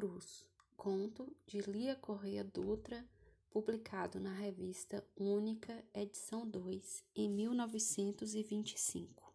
cruz, 0.00 0.46
conto 0.78 1.30
de 1.46 1.60
Lia 1.60 1.94
Correia 1.94 2.42
Dutra, 2.42 3.06
publicado 3.50 4.18
na 4.18 4.32
revista 4.32 5.04
Única, 5.14 5.84
edição 5.92 6.48
2, 6.48 7.04
em 7.14 7.28
1925. 7.28 9.29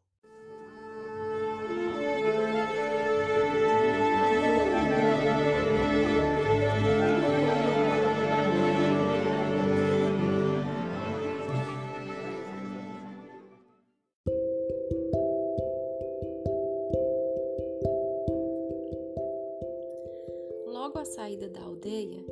Saída 21.26 21.50
da 21.50 21.62
aldeia, 21.62 22.24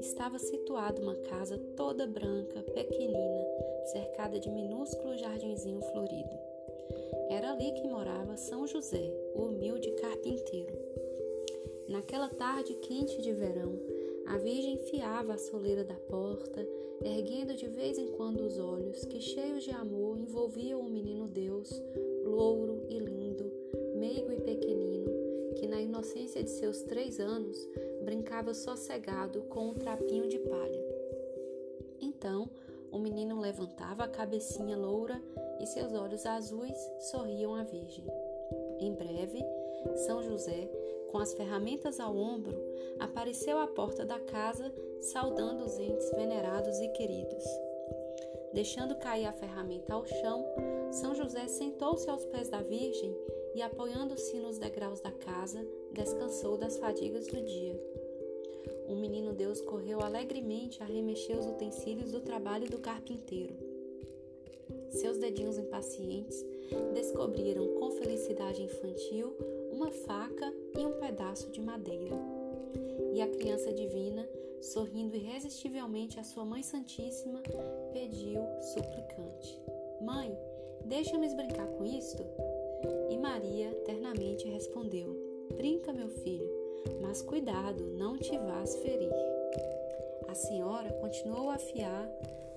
estava 0.00 0.36
situada 0.36 1.00
uma 1.00 1.14
casa 1.14 1.56
toda 1.76 2.04
branca, 2.04 2.60
pequenina, 2.74 3.46
cercada 3.92 4.40
de 4.40 4.50
minúsculo 4.50 5.16
jardinzinho 5.16 5.80
florido. 5.80 6.36
Era 7.28 7.52
ali 7.52 7.70
que 7.74 7.86
morava 7.86 8.36
São 8.36 8.66
José, 8.66 9.14
o 9.36 9.42
humilde 9.42 9.92
carpinteiro. 9.92 10.76
Naquela 11.88 12.28
tarde 12.28 12.74
quente 12.74 13.22
de 13.22 13.32
verão, 13.32 13.78
a 14.26 14.36
Virgem 14.36 14.78
fiava 14.78 15.34
a 15.34 15.38
soleira 15.38 15.84
da 15.84 15.94
porta, 15.94 16.66
erguendo 17.04 17.54
de 17.54 17.68
vez 17.68 17.98
em 17.98 18.08
quando 18.08 18.40
os 18.40 18.58
olhos 18.58 19.04
que, 19.04 19.20
cheios 19.20 19.62
de 19.62 19.70
amor, 19.70 20.18
envolviam 20.18 20.80
o 20.80 20.90
menino 20.90 21.28
Deus, 21.28 21.70
louro 22.24 22.84
e 22.88 22.98
lindo, 22.98 23.48
meigo 23.94 24.32
e 24.32 24.40
pequenino, 24.40 25.08
que 25.54 25.68
na 25.68 25.80
inocência 25.80 26.42
de 26.42 26.50
seus 26.50 26.82
três 26.82 27.20
anos 27.20 27.68
brincava 28.02 28.54
sossegado 28.54 29.42
com 29.42 29.68
um 29.68 29.74
trapinho 29.74 30.28
de 30.28 30.38
palha. 30.38 30.84
Então, 32.00 32.48
o 32.90 32.98
menino 32.98 33.40
levantava 33.40 34.04
a 34.04 34.08
cabecinha 34.08 34.76
loura 34.76 35.22
e 35.60 35.66
seus 35.66 35.92
olhos 35.92 36.26
azuis 36.26 36.78
sorriam 37.10 37.54
à 37.54 37.62
Virgem. 37.62 38.04
Em 38.78 38.94
breve, 38.94 39.44
São 40.06 40.22
José, 40.22 40.68
com 41.10 41.18
as 41.18 41.34
ferramentas 41.34 42.00
ao 42.00 42.16
ombro, 42.16 42.56
apareceu 42.98 43.58
à 43.58 43.66
porta 43.66 44.04
da 44.04 44.18
casa, 44.18 44.72
saudando 45.00 45.64
os 45.64 45.78
entes 45.78 46.10
venerados 46.12 46.78
e 46.80 46.88
queridos. 46.88 47.44
Deixando 48.52 48.96
cair 48.96 49.26
a 49.26 49.32
ferramenta 49.32 49.94
ao 49.94 50.04
chão, 50.04 50.44
São 50.90 51.14
José 51.14 51.46
sentou-se 51.46 52.08
aos 52.10 52.24
pés 52.26 52.48
da 52.48 52.62
Virgem 52.62 53.16
e, 53.54 53.62
apoiando-se 53.62 54.38
nos 54.38 54.58
degraus 54.58 55.00
da 55.00 55.12
casa, 55.12 55.64
descansou 55.92 56.56
das 56.56 56.78
fadigas 56.78 57.26
do 57.26 57.40
dia. 57.42 57.78
O 58.88 58.94
menino 58.94 59.32
Deus 59.32 59.60
correu 59.60 60.00
alegremente 60.00 60.82
a 60.82 60.86
remexer 60.86 61.38
os 61.38 61.46
utensílios 61.46 62.10
do 62.10 62.20
trabalho 62.20 62.68
do 62.68 62.78
carpinteiro. 62.78 63.54
Seus 64.90 65.18
dedinhos 65.18 65.58
impacientes 65.58 66.44
descobriram 66.92 67.66
com 67.74 67.90
felicidade 67.92 68.62
infantil 68.62 69.32
uma 69.72 69.90
faca 69.90 70.52
e 70.76 70.84
um 70.84 70.92
pedaço 70.98 71.50
de 71.50 71.60
madeira. 71.60 72.16
E 73.12 73.20
a 73.20 73.28
criança 73.28 73.72
divina, 73.72 74.28
sorrindo 74.60 75.16
irresistivelmente 75.16 76.18
à 76.18 76.24
sua 76.24 76.44
Mãe 76.44 76.62
Santíssima, 76.62 77.40
pediu 77.92 78.40
suplicante: 78.60 79.60
Mãe, 80.00 80.36
deixa-me 80.84 81.32
brincar 81.34 81.66
com 81.68 81.84
isto? 81.84 82.24
E 83.08 83.16
Maria 83.16 83.72
ternamente 83.84 84.48
respondeu: 84.48 85.29
Brinca, 85.56 85.92
meu 85.92 86.08
filho, 86.08 86.48
mas 87.00 87.22
cuidado, 87.22 87.84
não 87.96 88.16
te 88.16 88.36
vás 88.36 88.76
ferir. 88.76 89.12
A 90.28 90.34
senhora 90.34 90.92
continuou 90.94 91.50
a 91.50 91.54
afiar. 91.54 92.08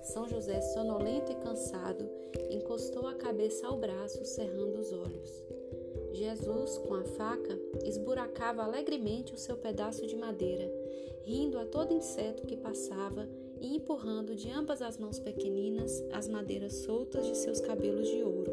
São 0.02 0.28
José, 0.28 0.60
sonolento 0.60 1.32
e 1.32 1.34
cansado, 1.36 2.08
encostou 2.50 3.06
a 3.06 3.14
cabeça 3.14 3.66
ao 3.66 3.78
braço, 3.78 4.24
cerrando 4.24 4.78
os 4.78 4.92
olhos. 4.92 5.44
Jesus, 6.12 6.78
com 6.78 6.94
a 6.94 7.04
faca, 7.04 7.58
esburacava 7.84 8.62
alegremente 8.62 9.34
o 9.34 9.38
seu 9.38 9.56
pedaço 9.56 10.06
de 10.06 10.14
madeira, 10.16 10.70
rindo 11.22 11.58
a 11.58 11.64
todo 11.64 11.94
inseto 11.94 12.46
que 12.46 12.56
passava 12.56 13.28
e 13.60 13.76
empurrando 13.76 14.34
de 14.36 14.50
ambas 14.50 14.82
as 14.82 14.98
mãos 14.98 15.18
pequeninas 15.18 16.04
as 16.12 16.28
madeiras 16.28 16.74
soltas 16.74 17.26
de 17.26 17.36
seus 17.36 17.60
cabelos 17.60 18.06
de 18.08 18.22
ouro. 18.22 18.52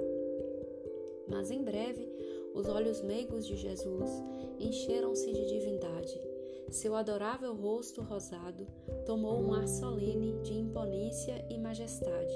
Mas 1.28 1.52
em 1.52 1.62
breve, 1.62 2.08
os 2.54 2.68
olhos 2.68 3.02
meigos 3.02 3.46
de 3.48 3.56
Jesus 3.56 4.10
encheram-se 4.60 5.32
de 5.32 5.46
divindade. 5.48 6.20
Seu 6.70 6.96
adorável 6.96 7.54
rosto 7.54 8.02
rosado 8.02 8.66
tomou 9.06 9.42
um 9.42 9.54
ar 9.54 9.68
solene 9.68 10.42
de 10.42 10.54
imponência 10.54 11.46
e 11.50 11.58
majestade. 11.58 12.34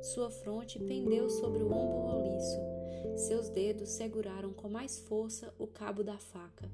Sua 0.00 0.30
fronte 0.30 0.78
pendeu 0.78 1.28
sobre 1.28 1.62
o 1.62 1.72
ombro 1.72 2.00
roliço. 2.12 2.60
Seus 3.16 3.48
dedos 3.48 3.90
seguraram 3.90 4.52
com 4.52 4.68
mais 4.68 4.98
força 5.00 5.52
o 5.58 5.66
cabo 5.66 6.02
da 6.02 6.18
faca. 6.18 6.70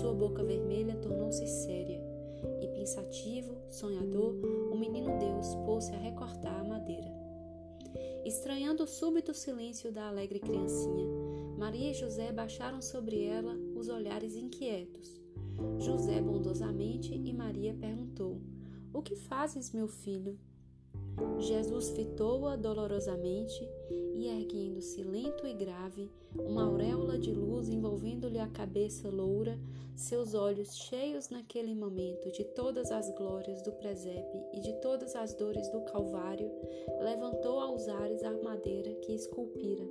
Sua 0.00 0.14
boca 0.14 0.42
vermelha 0.44 0.96
tornou-se 0.96 1.46
séria. 1.46 2.00
E 2.60 2.68
pensativo, 2.68 3.54
sonhador, 3.70 4.34
o 4.72 4.76
menino 4.76 5.18
Deus 5.18 5.54
pôs-se 5.66 5.92
a 5.92 5.98
recortar 5.98 6.60
a 6.60 6.64
madeira. 6.64 7.12
Estranhando 8.24 8.84
o 8.84 8.86
súbito 8.86 9.34
silêncio 9.34 9.92
da 9.92 10.08
alegre 10.08 10.38
criancinha, 10.38 11.06
Maria 11.58 11.90
e 11.90 11.94
José 11.94 12.32
baixaram 12.32 12.80
sobre 12.80 13.24
ela 13.24 13.54
os 13.76 13.88
olhares 13.88 14.34
inquietos. 14.36 15.20
José 15.78 16.20
bondosamente 16.20 17.14
e 17.14 17.32
Maria 17.32 17.74
perguntou: 17.74 18.40
O 18.92 19.02
que 19.02 19.16
fazes, 19.16 19.72
meu 19.72 19.88
filho? 19.88 20.38
Jesus 21.38 21.90
fitou-a 21.90 22.56
dolorosamente 22.56 23.68
e, 24.14 24.28
erguendo-se 24.28 25.02
lento 25.02 25.46
e 25.46 25.52
grave, 25.52 26.08
uma 26.34 26.64
auréola 26.64 27.18
de 27.18 27.32
luz 27.32 27.68
envolvendo-lhe 27.68 28.38
a 28.38 28.46
cabeça 28.46 29.08
loura, 29.08 29.58
seus 29.96 30.34
olhos 30.34 30.74
cheios 30.74 31.28
naquele 31.28 31.74
momento 31.74 32.30
de 32.30 32.44
todas 32.44 32.90
as 32.90 33.10
glórias 33.16 33.60
do 33.62 33.72
presépio 33.72 34.42
e 34.52 34.60
de 34.60 34.72
todas 34.74 35.14
as 35.14 35.34
dores 35.34 35.68
do 35.68 35.80
Calvário, 35.82 36.50
levantou 37.02 37.58
aos 37.58 37.88
ares 37.88 38.22
a 38.22 38.32
madeira 38.42 38.94
que 38.94 39.12
esculpira. 39.12 39.84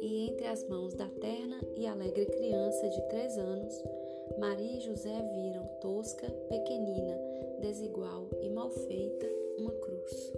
E 0.00 0.28
entre 0.28 0.46
as 0.46 0.68
mãos 0.68 0.92
da 0.94 1.08
terna 1.08 1.60
e 1.76 1.86
alegre 1.86 2.26
criança 2.26 2.88
de 2.88 3.00
três 3.08 3.38
anos, 3.38 3.82
Maria 4.38 4.76
e 4.76 4.80
José 4.80 5.22
viram 5.32 5.66
tosca, 5.80 6.28
pequenina, 6.48 7.16
desigual 7.60 8.28
e 8.42 8.50
mal 8.50 8.70
feita 8.70 9.43
uma 9.58 9.72
cruz. 9.72 10.32